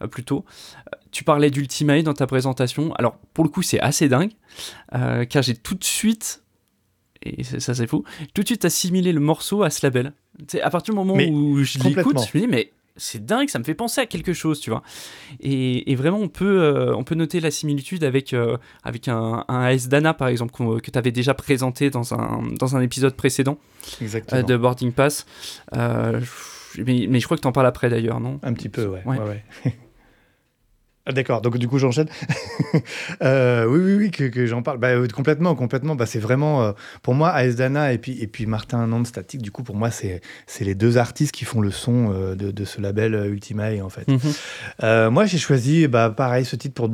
[0.02, 0.44] euh, plutôt.
[1.10, 2.92] Tu parlais d'Ultimate dans ta présentation.
[2.94, 4.30] Alors, pour le coup, c'est assez dingue,
[5.28, 6.42] car j'ai tout de suite,
[7.22, 8.04] et c'est- ça c'est fou,
[8.34, 10.12] tout de suite assimilé le morceau à ce label.
[10.46, 13.48] Sais, à partir du moment Mais où je l'écoute, je me dis, mais c'est dingue,
[13.48, 14.82] ça me fait penser à quelque chose, tu vois.
[15.40, 19.44] Et, et vraiment, on peut, euh, on peut noter la similitude avec, euh, avec un,
[19.48, 23.14] un AS Dana, par exemple, que tu avais déjà présenté dans un, dans un épisode
[23.14, 23.58] précédent
[24.02, 24.40] Exactement.
[24.40, 25.24] euh, de Boarding Pass.
[25.72, 28.38] Mais, mais je crois que tu en parles après d'ailleurs, non?
[28.42, 29.02] Un petit peu, ouais.
[29.06, 29.18] Ouais.
[29.18, 29.74] ouais, ouais.
[31.08, 32.08] Ah, D'accord, donc du coup j'enchaîne.
[33.22, 34.78] Euh, oui, oui, oui, que, que j'en parle.
[34.78, 35.96] Bah, euh, complètement, complètement.
[35.96, 39.40] Bah, c'est vraiment, euh, pour moi, AS Dana et puis, et puis Martin Nand Static,
[39.40, 42.64] du coup, pour moi, c'est c'est les deux artistes qui font le son de, de
[42.64, 44.06] ce label Ultimae, en fait.
[44.06, 45.10] Mhm.
[45.10, 46.90] Moi, j'ai choisi, bah, pareil, ce titre pour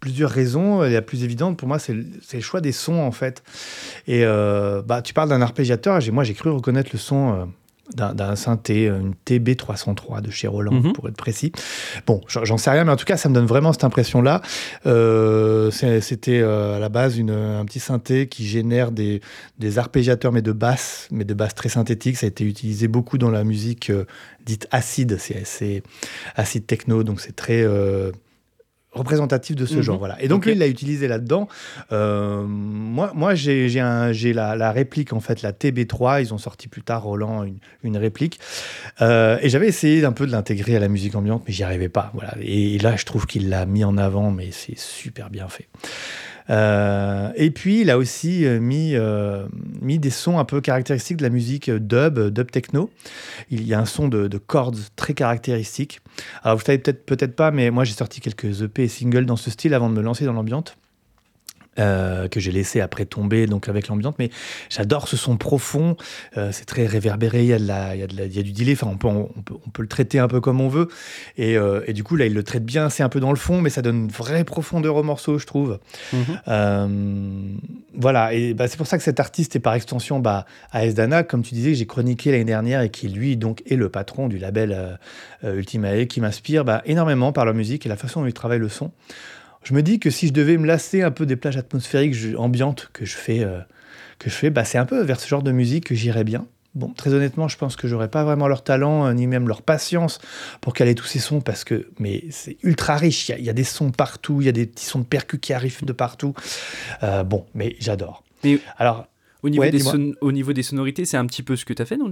[0.00, 0.82] plusieurs raisons.
[0.82, 3.42] La plus évidente, pour moi, c'est le, choix des sons, en fait.
[4.06, 6.00] Et bah, tu parles d'un arpégiateur.
[6.12, 7.48] Moi, j'ai cru reconnaître le son
[7.94, 10.92] d'un, synthé, une TB303 de chez Roland, Mhm.
[10.94, 11.52] pour être précis.
[12.06, 14.40] Bon, j'en sais rien, mais en tout cas, ça me donne vraiment cette impression-là.
[14.86, 19.20] Euh, c'était euh, à la base une, un petit synthé qui génère des,
[19.58, 22.16] des arpégiateurs, mais de basse, mais de basse très synthétique.
[22.16, 24.04] Ça a été utilisé beaucoup dans la musique euh,
[24.46, 25.18] dite acide.
[25.18, 25.82] C'est,
[26.36, 28.12] acide techno, donc c'est très euh,
[28.94, 29.82] représentatif de ce Mhm.
[29.82, 29.98] genre.
[29.98, 30.16] Voilà.
[30.22, 31.48] Et donc lui, il l'a utilisé là-dedans.
[31.92, 36.20] Euh, moi, moi j'ai, un- la, la réplique, en fait, la TB3.
[36.22, 38.38] Ils ont sorti plus tard, Roland, une, une réplique.
[39.02, 41.88] Euh, et j'avais essayé d'un peu de l'intégrer à la musique ambiante, mais j'y arrivais
[41.88, 42.10] pas.
[42.14, 42.34] Voilà.
[42.40, 45.68] Et, là, je trouve qu'il l'a mis en avant, mais c'est super bien fait.
[46.50, 49.46] Euh, et puis, il a aussi euh, mis, euh,
[49.80, 52.90] mis des sons un peu caractéristiques de la musique dub, dub techno.
[53.50, 56.00] Il y a un son de, de cordes très caractéristique.
[56.42, 59.36] Alors, vous savez peut-être peut-être pas, mais moi, j'ai sorti quelques EP et singles dans
[59.36, 60.76] ce style avant de me lancer dans l'ambiante.
[61.78, 64.30] Euh, que j'ai laissé après tomber donc avec l'ambiante mais
[64.70, 65.96] j'adore ce son profond
[66.36, 68.34] euh, c'est très réverbéré il y a de la il y a de la- il
[68.36, 70.40] y a du delay enfin on peut, on, peut, on peut le traiter un peu
[70.40, 70.88] comme on veut
[71.36, 73.36] et, euh, et du coup là il le traite bien c'est un peu dans le
[73.38, 75.78] fond mais ça donne une vraie profondeur au morceau je trouve
[76.12, 77.58] Mhm.
[77.94, 81.22] voilà, et bah, c'est pour ça que cet artiste est par extension bah, AS Dana,
[81.22, 84.28] comme tu disais, que j'ai chroniqué l'année dernière et qui lui donc est le patron
[84.28, 84.98] du label
[85.42, 88.68] Ultimae, qui m'inspire bah, énormément par leur musique et la façon dont il travaille le
[88.68, 88.90] son.
[89.64, 92.36] Je me dis que si je devais me lasser un peu des plages atmosphériques je-
[92.36, 93.58] ambiantes que je fais, euh,
[94.18, 96.46] que je fais bah, c'est un peu vers ce genre de musique que j'irais bien.
[96.74, 99.62] Bon, très honnêtement, je pense que j'aurais pas vraiment leur talent, euh, ni même leur
[99.62, 100.18] patience
[100.60, 103.28] pour caler tous ces sons, parce que mais c'est ultra riche.
[103.28, 104.98] Il y a- il y, a des sons partout, il y a des petits sons
[104.98, 106.34] de percus qui arrivent de partout.
[107.04, 108.24] Euh, bon, mais j'adore.
[108.42, 109.06] Mais- Alors,
[109.44, 109.82] Au niveau, Ouais, des
[110.22, 112.10] au niveau des sonorités, c'est un petit peu ce que tu as fait, non?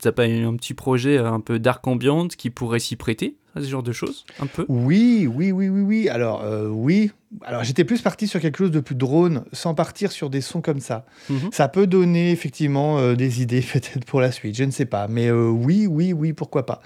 [0.00, 3.36] T'as- pas eu un petit projet un peu dark ambient qui pourrait s'y prêter?
[3.56, 6.08] À ce genre de choses Un peu oui, oui, oui, oui, oui.
[6.08, 7.10] Alors, euh, oui.
[7.44, 10.60] Alors, j'étais plus parti sur quelque chose de plus drone, sans partir sur des sons
[10.60, 11.04] comme ça.
[11.30, 11.50] Mhm.
[11.52, 15.06] Ça peut donner effectivement euh, des idées peut-être pour la suite, je ne sais pas.
[15.08, 16.80] Mais euh, oui, oui, oui, pourquoi pas.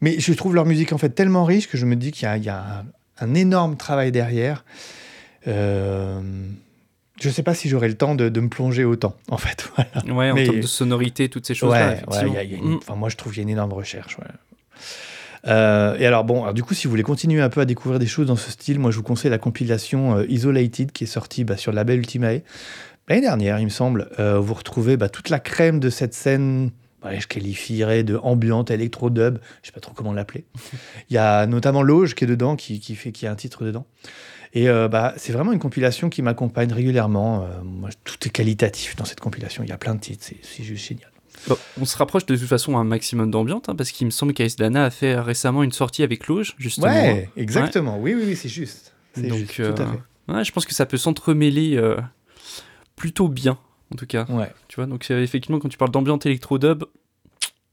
[0.00, 2.26] Mais je trouve leur musique en fait tellement riche que je me dis qu'il y
[2.26, 2.80] a, il y a
[3.20, 4.64] un, un énorme travail derrière.
[5.46, 6.20] Euh,
[7.20, 9.70] je ne sais pas si j'aurai le temps de, de me plonger autant, en fait.
[9.76, 10.14] Voilà.
[10.16, 11.96] Ouais, en Mais- termes de sonorité, toutes ces choses-là.
[12.10, 12.76] Ouais, une- Mm.
[12.76, 14.16] enfin, moi je trouve qu'il y a une énorme recherche.
[15.46, 17.98] Euh, et alors bon, alors, du coup, si vous voulez continuer un peu à découvrir
[17.98, 21.06] des choses dans ce style, moi je vous conseille la compilation euh, Isolated qui est
[21.06, 22.42] sortie bah, sur le label Ultimae
[23.10, 24.08] l'année dernière, il me semble.
[24.18, 26.70] Euh, vous retrouvez bah, toute la crème de cette scène.
[27.04, 30.44] ouais, je qualifierais de ambiante électro-dub, je sais pas trop comment l'appeler.
[31.10, 33.64] Il y a notamment Loge qui est dedans, qui, qui fait qui a un titre
[33.64, 33.84] dedans.
[34.52, 37.44] Et euh, bah, c'est vraiment une compilation qui m'accompagne régulièrement.
[37.44, 39.62] Euh, moi, tout est qualitatif dans cette compilation.
[39.62, 41.10] Il y a plein de titres, c'est juste génial.
[41.48, 44.34] Bon, on se rapproche de toute façon un maximum d'ambiance, hein, parce qu'il me semble
[44.34, 46.86] qu'Ace Dana a fait récemment une sortie avec Loge, justement.
[46.88, 47.98] Ouais, exactement.
[47.98, 48.94] Oui, oui, oui, c'est juste.
[49.14, 50.32] C'est Donc, juste, euh, tout à fait.
[50.32, 51.96] Ouais, je pense que ça peut s'entremêler euh,
[52.96, 53.58] plutôt bien,
[53.92, 54.26] en tout cas.
[54.28, 54.52] Ouais.
[54.68, 56.84] Tu vois, donc euh, effectivement, quand tu parles d'ambiance électro-dub,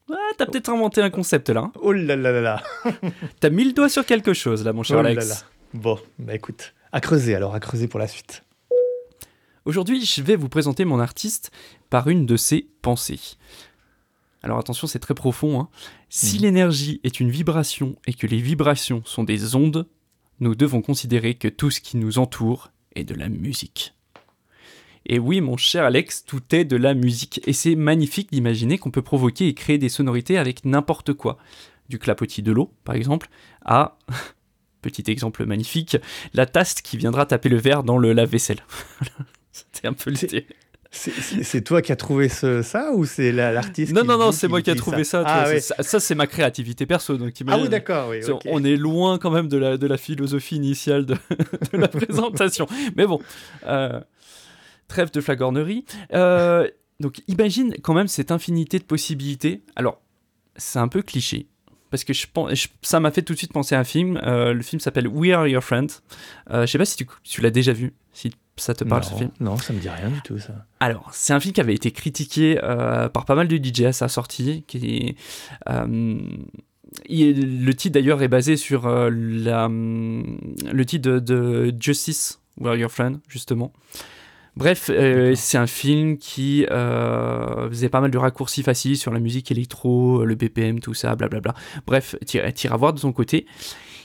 [0.10, 1.62] ouais, t'as peut-être inventé un concept là.
[1.62, 1.72] hein.
[1.82, 2.64] Oh là là là là.
[3.40, 5.30] T'as mis le doigt sur quelque chose là, mon cher Oh là Alex.
[5.30, 5.36] là.
[5.74, 8.44] Bon, bah écoute, à creuser alors, à creuser pour la suite.
[9.66, 11.52] Aujourd'hui, je vais vous présenter mon artiste
[11.90, 13.20] par une de ses pensées.
[14.44, 15.60] Alors attention, c'est très profond.
[15.60, 15.70] hein.
[16.10, 16.42] Si Mhm.
[16.44, 19.88] l'énergie est une vibration et que les vibrations sont des ondes,
[20.40, 23.94] nous devons considérer que tout ce qui nous entoure est de la musique.
[25.06, 27.42] Et oui, mon cher Alex, tout est de la musique.
[27.48, 31.38] Et c'est magnifique d'imaginer qu'on peut provoquer et créer des sonorités avec n'importe quoi.
[31.90, 33.30] Du clapotis de l'eau, par exemple,
[33.66, 33.98] à
[34.82, 35.98] petit exemple magnifique,
[36.34, 38.64] la tasse qui viendra taper le verre dans le lave-vaisselle.
[39.52, 40.46] C'était un peu l'idée.
[41.44, 44.48] C'est- toi qui as trouvé ce- ça ou c'est la- l'artiste Non, non, non, c'est
[44.48, 45.24] moi qui ai trouvé ça.
[45.26, 45.60] Ah, ouais.
[45.60, 47.18] ça, ça, c'est ma créativité perso.
[47.18, 48.20] Donc Ah oui, d'accord, oui.
[48.46, 51.14] On est loin quand même de la, de la philosophie initiale de,
[51.74, 52.68] de la présentation.
[52.96, 53.20] Mais bon,
[53.66, 54.00] euh,
[54.88, 55.86] trêve de flagornerie.
[56.14, 56.68] Euh,
[57.00, 59.62] donc imagine quand même cette infinité de possibilités.
[59.76, 60.02] Alors,
[60.56, 61.48] c'est un peu cliché.
[61.90, 64.20] Parce que je pense, je- ça m'a fait tout de suite penser à un film.
[64.24, 65.90] Euh, le film s'appelle We Are Your Friend.
[66.52, 69.10] Euh, je sais pas si tu, tu l'as déjà vu, si ça te parle non,
[69.10, 69.30] ce film?
[69.40, 70.54] non, ça me dit rien du tout ça.
[70.80, 73.94] Alors, c'est un film qui avait été critiqué euh, par pas mal de DJ à
[73.94, 74.64] sa sortie.
[74.68, 75.16] Qui
[75.70, 76.18] euh,
[77.08, 82.76] il- le titre d'ailleurs est basé sur euh, la, le titre de, de Justice, Where
[82.76, 83.72] Your Friend, justement.
[84.56, 89.20] Bref, euh, c'est un film qui euh, faisait pas mal de raccourcis faciles sur la
[89.20, 91.54] musique électro, le BPM, tout ça, blablabla.
[91.86, 93.46] Bref, tire à voir de son côté.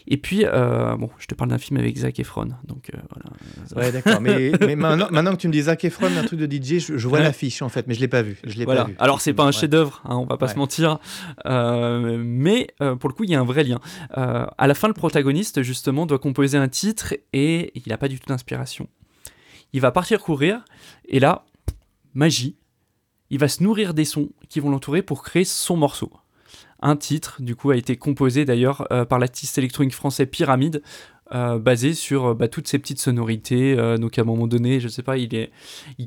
[0.09, 3.87] Et puis, euh, bon, je te parle d'un film avec Zac Efron, donc euh, voilà.
[3.87, 4.21] Ouais, d'accord.
[4.21, 6.97] Mais, mais maintenant, maintenant que tu me dis Zac Efron, un truc de DJ, je,
[6.99, 7.25] je vois Ouais.
[7.25, 8.39] l'affiche en fait, mais je l'ai pas vu.
[8.45, 8.83] Je l'ai Voilà.
[8.83, 8.97] pas vu.
[8.99, 9.53] Alors c'est pas un Ouais.
[9.53, 10.53] chef-d'œuvre, hein, on va pas Ouais.
[10.53, 10.99] se mentir,
[11.47, 12.69] Euh, mais
[13.01, 13.79] pour le coup il y a un vrai lien.
[14.11, 18.19] À la fin, le protagoniste justement doit composer un titre et il n'a pas du
[18.19, 18.89] tout d'inspiration.
[19.73, 20.65] Il va partir courir
[21.09, 21.45] et là,
[22.15, 22.57] magie,
[23.31, 26.11] il va se nourrir des sons qui vont l'entourer pour créer son morceau.
[26.83, 30.83] Un titre, du coup, a été composé d'ailleurs euh, par l'artiste électronique français Pyramide,
[31.33, 33.77] euh, basé sur euh, bah, toutes ces petites sonorités.
[33.99, 35.49] donc à un moment donné, je sais pas, il,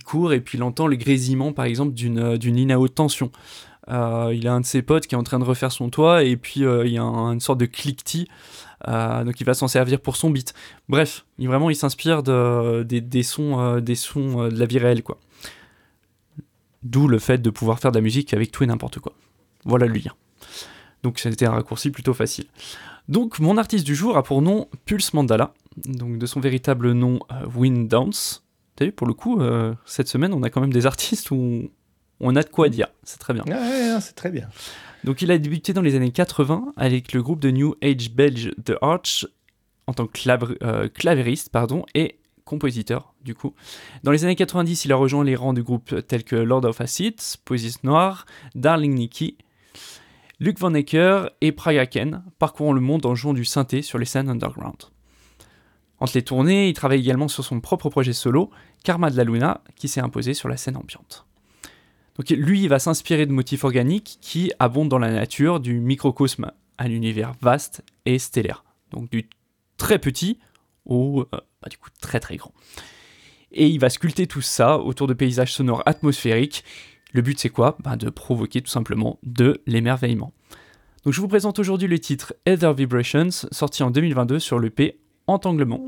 [0.04, 3.32] court et puis il entend le grésillement, par exemple, d'une ligne à haute tension.
[3.88, 6.36] Il a un de ses potes qui est en train de refaire son toit et
[6.36, 8.28] puis il y a un- une sorte de cliquetis.
[8.88, 10.54] donc il va s'en servir pour son beat.
[10.90, 15.20] Bref, vraiment il s'inspire de, des, sons, des sons de la vie réelle quoi.
[16.84, 19.14] D'où le fait de pouvoir faire de la musique avec tout et n'importe quoi.
[19.66, 20.12] Voilà le lien.
[21.06, 22.46] Donc c'était un raccourci plutôt facile.
[23.10, 25.54] Donc mon artiste du jour a pour nom Pulse Mandala,
[25.86, 28.44] donc de son véritable nom euh, Wind Dance.
[28.76, 31.70] T'as vu pour le coup euh, cette semaine on a quand même des artistes où
[32.20, 32.88] on, a de quoi dire.
[33.04, 33.44] C'est très bien.
[33.44, 34.50] Ouais, ouais, c'est très bien.
[35.04, 38.52] Donc il a débuté dans les années 80 avec le groupe de New Age belge
[38.66, 39.28] The Arch
[39.86, 43.54] en tant que clav- euh, clavériste pardon, et compositeur du coup.
[44.02, 46.82] Dans les années 90, il a rejoint les rangs de groupes tels que Lord of
[46.82, 49.38] Acid, Posis Noir, Darling Nikki,
[50.40, 54.06] Luc Van Ecker et Praga Ken, parcourant le monde en jouant du synthé sur les
[54.06, 54.76] scènes underground.
[56.00, 58.50] Entre les tournées, il travaille également sur son propre projet solo,
[58.84, 61.26] Karma de la Luna, qui s'est imposé sur la scène ambiante.
[62.18, 66.52] Donc lui, il va s'inspirer de motifs organiques qui abondent dans la nature, du microcosme
[66.78, 68.64] à l'univers vaste et stellaire.
[68.92, 69.30] Donc du
[69.78, 70.40] très petit
[70.86, 72.54] au euh, bah, du coup très très grand.
[73.52, 76.64] Et il va sculpter tout ça autour de paysages sonores atmosphériques.
[77.16, 77.78] Le but c'est quoi?
[77.82, 80.34] Bah, De provoquer tout simplement de l'émerveillement.
[81.06, 85.80] Donc je vous présente aujourd'hui le titre Ether Vibrations, sorti en 2022 sur l'EP Entanglement.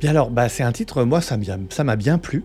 [0.00, 1.36] Bien alors, bah, c'est un titre, moi, ça
[1.84, 2.44] m'a bien plu.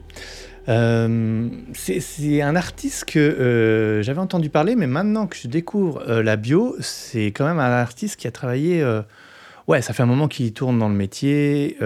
[0.70, 6.24] Euh, c'est un artiste que euh, j'avais entendu parler, mais maintenant que je découvre euh,
[6.24, 8.84] la bio, c'est quand même un artiste qui a travaillé.
[9.68, 11.78] ouais, ça fait un moment qu'il tourne dans le métier.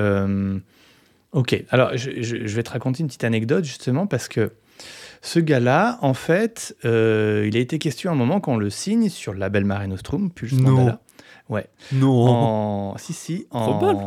[1.34, 4.51] ok, alors je, je- je vais te raconter une petite anecdote justement parce que
[5.21, 6.89] ce gars-là, en fait, il
[7.58, 10.71] a été question à un moment qu'on le signe sur le label Mare Nostrum, Non.
[10.71, 10.99] Mandala.
[11.49, 11.65] Ouais.
[11.93, 12.27] Non.
[12.93, 12.97] En...
[12.97, 13.47] Si, si.
[13.51, 13.65] En...
[13.77, 13.99] Probable.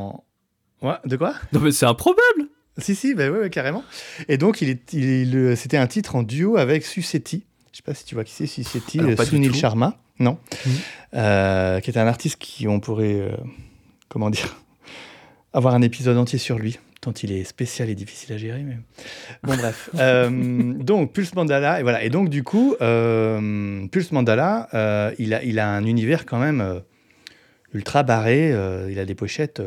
[0.83, 1.35] Ouais, de quoi?
[1.53, 2.49] Non, mais c'est improbable.
[2.79, 3.85] Si, si, bah ouais, ouais, carrément.
[4.29, 7.45] Et donc, il est, c'était un titre en duo avec Susetti.
[7.73, 9.55] Je sais pas si tu vois qui c'est, Susetti, euh, Sunil.
[9.55, 10.39] Sharma, non.
[11.15, 13.37] Euh, Qui est un artiste qui, on pourrait, euh,
[14.09, 14.57] comment dire,
[15.53, 18.63] avoir un épisode entier sur lui, tant il est spécial et difficile à gérer.
[18.63, 18.79] Mais...
[19.43, 19.91] Bon, bref.
[19.99, 20.31] Euh,
[20.75, 22.03] donc, Pulse Mandala, et voilà.
[22.03, 26.39] Et donc, du coup, euh, Pulse Mandala, euh, il, a, il a un univers quand
[26.39, 26.81] même
[27.75, 28.55] ultra barré.
[28.89, 29.63] il a des pochettes.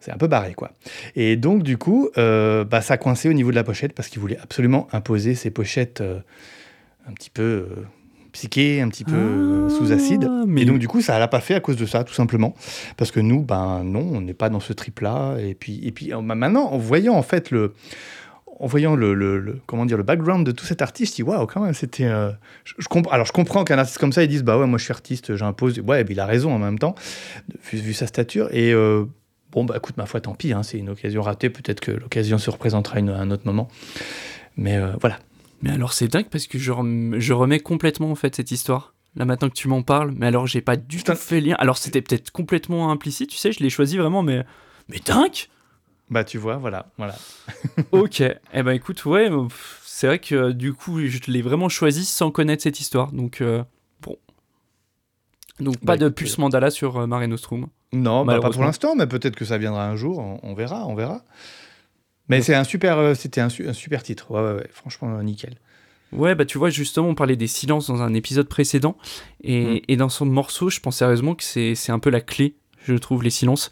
[0.00, 0.72] C'est un peu barré, quoi.
[1.16, 4.20] Et donc, du coup, euh, bah, ça coinçait au niveau de la pochette parce qu'il
[4.20, 6.20] voulait absolument imposer ses pochettes euh,
[7.08, 7.66] un petit peu euh,
[8.32, 10.26] psychées, un petit peu euh, sous acide.
[10.30, 12.14] Ah, mais Et donc, du coup, ça l'a pas fait à cause de ça, tout
[12.14, 12.54] simplement.
[12.96, 15.36] Parce que nous, ben non, on n'est pas dans ce trip-là.
[15.38, 17.74] Et puis, et puis bah, maintenant, en voyant en fait le.
[18.60, 21.22] En voyant le, le- le- comment dire, le background de tout cet artiste, je dis
[21.22, 22.06] waouh, quand même, c'était.
[22.06, 22.32] euh,
[22.64, 24.78] je, je comprends, alors, je comprends qu'un artiste comme ça, il dise bah ouais, moi
[24.78, 25.78] je suis artiste, j'impose.
[25.78, 26.96] Ouais, mais il a raison en même temps,
[27.70, 28.48] vu, vu sa stature.
[28.52, 28.72] Et
[29.52, 31.50] bon, bah écoute, ma foi, tant pis, hein, c'est une occasion ratée.
[31.50, 33.68] Peut-être que l'occasion se représentera une- à un autre moment.
[34.56, 35.18] Mais euh, voilà.
[35.62, 38.94] Mais alors c'est dingue parce que je, rem- je remets complètement en fait cette histoire.
[39.16, 41.56] Là maintenant que tu m'en parles, mais alors j'ai pas du tout fait lien.
[41.58, 44.44] Alors c'était peut-être complètement implicite, tu sais, je l'ai choisi vraiment, mais
[44.88, 45.48] mais dingue.
[46.10, 47.16] Bah tu vois, voilà, voilà.
[47.92, 48.20] ok.
[48.20, 49.28] Eh ben écoute, ouais,
[49.84, 53.40] c'est vrai que euh, du coup je l'ai vraiment choisi sans connaître cette histoire, donc
[53.40, 53.64] euh,
[55.60, 57.66] Donc Bah, pas de écoute, pulse mandala sur euh, Mare Nostrum.
[57.92, 60.18] Non, bah, pas pour l'instant, mais peut-être que ça viendra un jour.
[60.18, 61.24] On, on verra, on verra.
[62.28, 64.30] Mais c'est un super, euh, c'était un, su- un super titre.
[64.30, 65.56] Ouais, ouais, ouais, franchement, euh, nickel.
[66.12, 68.96] Ouais, bah tu vois, justement, on parlait des silences dans un épisode précédent.
[69.42, 69.80] Et, Mm.
[69.88, 73.22] et dans son morceau, je pense sérieusement que c'est un peu la clé, je trouve,
[73.22, 73.70] les silences.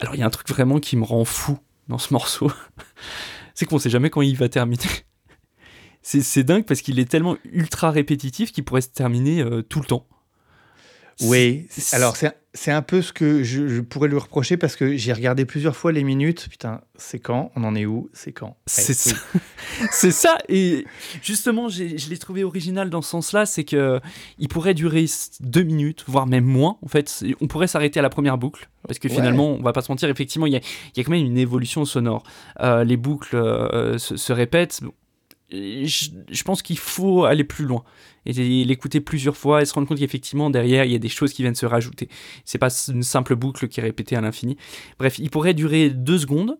[0.00, 1.58] Alors, il y a un truc vraiment qui me rend fou
[1.88, 2.50] dans ce morceau.
[3.54, 4.82] c'est qu'on sait jamais quand il va terminer.
[6.06, 9.80] C'est c'est dingue parce qu'il est tellement ultra répétitif qu'il pourrait se terminer euh, tout
[9.80, 10.06] le temps.
[11.22, 14.76] Oui, c'est- alors c'est c'est un peu ce que je, je pourrais lui reprocher parce
[14.76, 16.46] que j'ai regardé plusieurs fois les minutes.
[16.48, 17.50] Putain, c'est quand?
[17.56, 18.10] On en est où?
[18.12, 18.56] C'est quand?
[18.66, 19.16] C'est Ouais, ça.
[19.90, 20.84] C'est ça, et
[21.20, 24.00] justement, je l'ai trouvé original dans ce sens-là, c'est que
[24.38, 25.06] il pourrait durer
[25.40, 26.76] deux minutes, voire même moins.
[26.82, 29.14] En fait, C'est- on pourrait s'arrêter à la première boucle, parce que Ouais.
[29.14, 31.26] finalement, on va pas se mentir, effectivement, il y a, il y a quand même
[31.26, 32.22] une évolution sonore.
[32.60, 34.80] Euh, les boucles euh, se, se répètent.
[35.50, 37.84] Je, je pense qu'il faut aller plus loin
[38.26, 38.32] et
[38.64, 41.42] l'écouter plusieurs fois et se rendre compte qu'effectivement derrière il y a des choses qui
[41.42, 42.08] viennent se rajouter.
[42.44, 44.56] C'est pas une simple boucle qui est répétée à l'infini.
[44.98, 46.56] Bref, il pourrait durer deux secondes,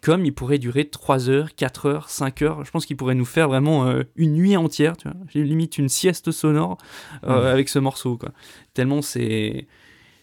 [0.00, 2.64] comme il pourrait durer 3 heures, 4 heures, 5 heures.
[2.64, 5.16] Je pense qu'il pourrait nous faire vraiment euh, une nuit entière, tu vois.
[5.28, 6.78] J'ai limite une sieste sonore
[7.24, 7.46] euh, Mhm.
[7.46, 8.30] avec ce morceau, quoi.
[8.74, 9.66] Tellement c'est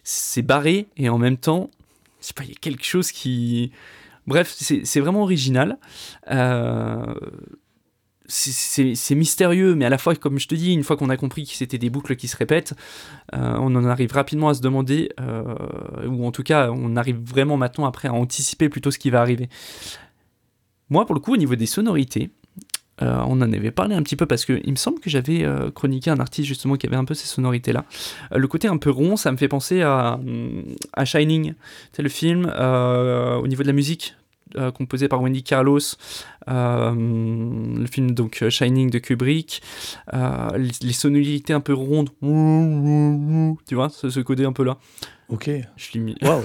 [0.02, 1.70] c'est barré et en même temps,
[2.20, 3.70] je sais pas, il y a quelque chose qui.
[4.26, 5.78] Bref, c'est c'est vraiment original.
[6.32, 7.14] Euh,
[8.28, 11.44] c'est- mystérieux, mais à la fois, comme je te dis, une fois qu'on a compris
[11.44, 12.74] que c'était des boucles qui se répètent,
[13.34, 15.54] euh, on en arrive rapidement à se demander, euh,
[16.06, 19.20] ou en tout cas, on arrive vraiment maintenant après à anticiper plutôt ce qui va
[19.20, 19.48] arriver.
[20.90, 22.30] Moi, pour le coup, au niveau des sonorités,
[23.02, 25.44] euh, on en avait parlé un petit peu parce que il me semble que j'avais
[25.74, 27.84] chroniqué un artiste justement qui avait un peu ces sonorités-là.
[28.32, 30.62] Euh, le côté un peu rond, ça me fait penser à, hum,
[30.92, 31.54] à Shining,
[31.92, 34.14] c'est le film au niveau de la musique.
[34.54, 35.80] Euh, composé par Wendy Carlos,
[36.48, 39.60] euh, le film donc euh, Shining de Kubrick,
[40.12, 42.10] les, sonorités un peu rondes,
[43.66, 44.78] tu vois, ce côté un peu là.
[45.28, 45.50] Ok.
[45.76, 45.98] Je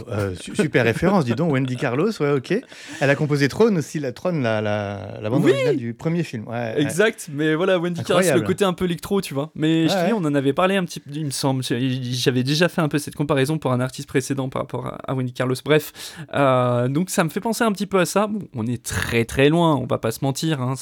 [0.09, 1.51] euh, su- super référence, dis donc.
[1.51, 2.53] Wendy Carlos, ouais, ok.
[2.99, 6.23] Elle a composé Throne aussi, la Throne, la, la, la bande Oui originale du premier
[6.23, 6.47] film.
[6.47, 6.81] Ouais, ouais.
[6.81, 9.51] Exact, mais voilà, Wendy Carlos, le côté un peu électro, tu vois.
[9.53, 11.63] Mais je dis, on en avait parlé un petit peu, il me semble.
[11.63, 15.13] J'avais déjà fait un peu cette comparaison pour un artiste précédent par rapport à, à
[15.13, 15.55] Wendy Carlos.
[15.63, 15.93] Bref,
[16.33, 18.25] euh, donc ça me fait penser un petit peu à ça.
[18.27, 20.59] Bon, on est très très loin, on va pas se mentir.
[20.61, 20.73] hein,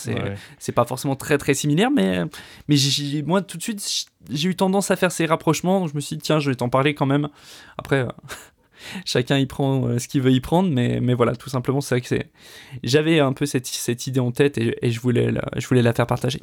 [0.57, 2.23] c'est pas forcément très très similaire, mais,
[2.69, 2.75] mais
[3.25, 5.79] moi tout de suite, j'ai eu tendance à faire ces rapprochements.
[5.79, 7.29] Donc je me suis dit, tiens, je vais t'en parler quand même.
[7.77, 7.99] Après.
[7.99, 8.07] euh,
[9.05, 11.95] Chacun y prend euh, ce qu'il veut y prendre, mais, mais voilà, tout simplement, c'est
[11.95, 12.25] vrai que.
[12.81, 15.91] J'avais un peu cette, cette idée en tête et, je, voulais la, je voulais la
[15.91, 16.41] faire partager.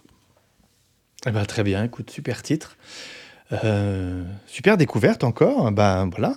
[1.27, 2.77] Eh ben, très bien, écoute, super titre.
[3.65, 5.73] Euh, super découverte encore.
[5.73, 6.35] Ben voilà,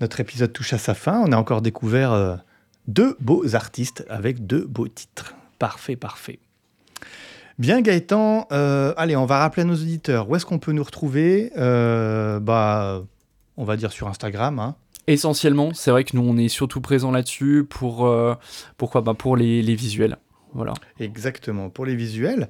[0.00, 1.22] notre épisode touche à sa fin.
[1.24, 2.42] On a encore découvert
[2.88, 5.34] deux beaux artistes avec deux beaux titres.
[5.60, 6.40] Parfait, parfait.
[7.58, 10.84] Bien Gaëtan, euh, allez, on va rappeler à nos auditeurs où est-ce qu'on peut nous
[10.84, 11.50] retrouver?
[11.56, 13.02] Euh, bah,
[13.56, 14.60] on va dire sur Instagram.
[14.60, 14.76] hein.
[15.08, 18.34] Essentiellement, c'est vrai que nous, on est surtout présent là-dessus pour, euh,
[18.76, 20.18] pourquoi bah, Pour les, les visuels.
[20.54, 20.72] Voilà.
[21.00, 22.48] Exactement, pour les visuels.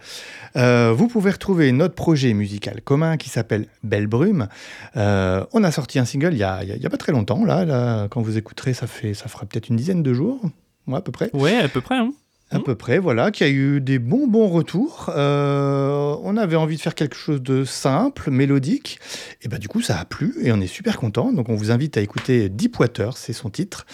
[0.55, 4.47] Vous pouvez retrouver notre projet musical commun qui s'appelle Belle Brume.
[4.95, 7.65] On a sorti un single il n'y a, il y a pas très longtemps, là,
[7.65, 10.41] là, quand vous écouterez, ça, fait, ça fera peut-être une dizaine de jours,
[10.87, 11.29] ouais, à peu près.
[11.35, 11.97] Ouais, à peu près.
[11.97, 12.13] Hein.
[12.51, 12.65] À Mhm.
[12.65, 15.11] peu près, voilà, qui a eu des bons bons retours.
[15.15, 18.99] Euh, on avait envie de faire quelque chose de simple, mélodique,
[19.43, 21.31] et bah du coup ça a plu et on est super content.
[21.33, 23.85] Donc on vous invite à écouter Deepwater, c'est son titre,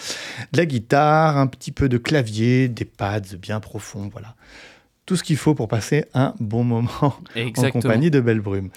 [0.52, 4.36] de la guitare, un petit peu de clavier, des pads bien profonds, voilà,
[5.04, 7.16] tout ce qu'il faut pour passer un bon moment
[7.58, 8.70] en compagnie de Belle Brume.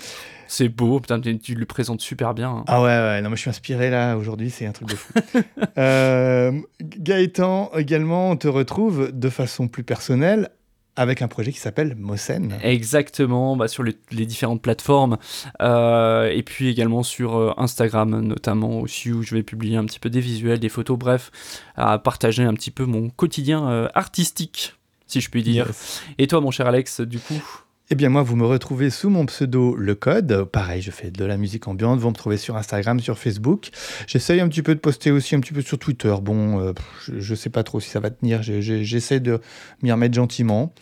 [0.48, 2.50] C'est beau, putain, tu le présentes super bien.
[2.50, 2.64] hein.
[2.68, 5.14] Ah ouais, ouais, non, mais je suis inspiré là aujourd'hui, c'est un truc de fou.
[5.78, 10.50] Euh, Gaëtan, également, on te retrouve de façon plus personnelle
[10.96, 12.56] avec un projet qui s'appelle Mosen.
[12.64, 15.18] Exactement, bah, sur les, les différentes plateformes
[15.62, 20.00] euh, et puis également sur euh, Instagram notamment aussi où je vais publier un petit
[20.00, 21.30] peu des visuels, des photos, bref,
[21.76, 24.74] à partager un petit peu mon quotidien euh, artistique,
[25.06, 25.68] si je puis dire.
[25.68, 26.02] Yes.
[26.18, 27.44] Et toi, mon cher Alex, du coup?
[27.90, 30.44] Eh bien, moi, vous me retrouvez sous mon pseudo Le Code.
[30.52, 32.02] Pareil, je fais de la musique ambiante.
[32.02, 33.70] Vous me trouvez sur Instagram, sur Facebook.
[34.08, 36.14] J'essaye un petit peu de poster aussi un petit peu sur Twitter.
[36.22, 36.74] Bon, euh,
[37.06, 38.44] je, je sais pas trop si ça va tenir.
[38.44, 39.40] J'essaie de
[39.84, 40.74] m'y remettre gentiment.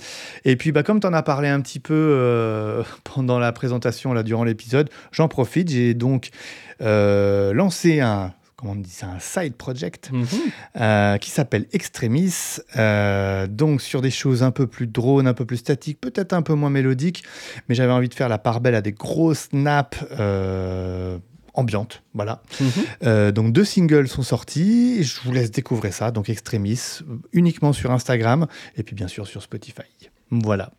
[0.46, 4.12] Et puis, bah, comme tu en as parlé un petit peu euh, pendant la présentation,
[4.12, 5.70] là, durant l'épisode, j'en profite.
[5.70, 6.32] J'ai donc
[6.82, 8.34] euh, lancé un.
[8.56, 10.12] Comment on dit ça Un side project
[10.80, 12.34] euh, qui s'appelle Extremis.
[12.78, 16.42] euh, donc sur des choses un peu plus drones, un peu plus statiques, peut-être un
[16.42, 17.24] peu moins mélodiques,
[17.68, 21.18] mais j'avais envie de faire la part belle à des grosses nappes euh,
[21.54, 22.02] ambiantes.
[22.14, 22.42] Voilà.
[22.62, 23.32] Mhm.
[23.32, 25.04] Donc deux singles sont sortis.
[25.04, 26.12] Je vous laisse découvrir ça.
[26.12, 27.00] Donc Extremis,
[27.34, 28.48] uniquement sur Instagram
[28.78, 29.84] et puis bien sûr sur Spotify.
[30.32, 30.72] Voilà.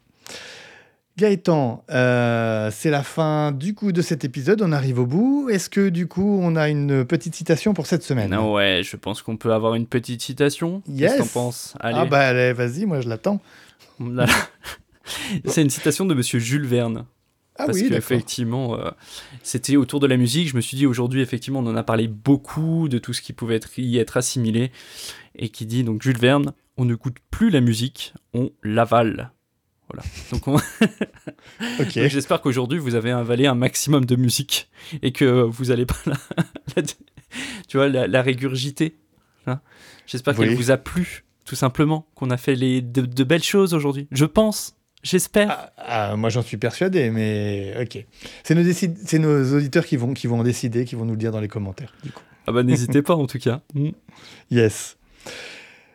[1.19, 4.61] Gaëtan, euh, c'est la fin du coup de cet épisode.
[4.61, 5.49] On arrive au bout.
[5.49, 8.35] Est-ce que du coup on a une petite citation pour cette semaine?
[8.35, 10.83] Ah ouais, je pense qu'on peut avoir une petite citation.
[10.83, 11.13] Qu'est-ce Yes.
[11.15, 11.75] que t'en penses?
[11.81, 11.97] Allez.
[11.99, 13.41] Ah bah allez, vas-y, moi je l'attends.
[15.47, 17.07] C'est une citation de Monsieur Jules Verne.
[17.59, 17.99] Ah parce oui, que d'accord.
[17.99, 18.91] effectivement, euh,
[19.43, 20.51] c'était autour de la musique.
[20.51, 23.33] Je me suis dit aujourd'hui, effectivement, on en a parlé beaucoup de tout ce qui
[23.33, 24.71] pouvait être, y être assimilé,
[25.35, 29.31] et qui dit donc Jules Verne, on ne goûte plus la musique, on l'avale.
[29.89, 30.03] Voilà.
[30.33, 30.57] Donc, on-
[31.81, 31.95] Ok.
[31.95, 34.69] donc j'espère qu'aujourd'hui vous avez avalé un maximum de musique
[35.03, 36.15] et que vous allez pas la,
[36.77, 36.83] la-
[37.69, 38.97] tu vois, la, la régurgiter.
[39.47, 39.61] hein.
[40.07, 40.47] j'espère Oui.
[40.49, 44.09] qu'elle vous a plu, tout simplement, qu'on a fait les, de, de belles choses aujourd'hui.
[44.11, 45.51] Je pense, j'espère.
[45.51, 45.73] Ah,
[46.11, 48.05] ah, moi j'en suis persuadé, mais ok.
[48.43, 51.13] C'est nos, décid- c'est nos auditeurs qui vont, qui vont en décider, qui vont nous
[51.13, 51.95] le dire dans les commentaires.
[52.03, 52.23] Du coup.
[52.49, 53.61] Ah bah n'hésitez pas en tout cas.
[54.51, 54.97] Yes.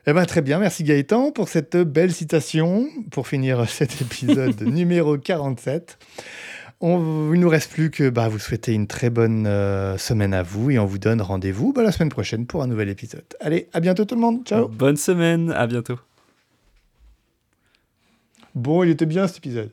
[0.07, 5.17] Eh ben, très bien, merci Gaëtan pour cette belle citation, pour finir cet épisode numéro
[5.17, 5.99] 47.
[6.83, 10.33] On, il ne nous reste plus que bah, vous souhaiter une très bonne euh, semaine
[10.33, 13.25] à vous et on vous donne rendez-vous bah, la semaine prochaine pour un nouvel épisode.
[13.39, 14.43] Allez, à bientôt tout le monde.
[14.45, 14.67] Ciao.
[14.67, 15.99] Bonne semaine, à bientôt.
[18.55, 19.71] Bon, il était bien cet épisode.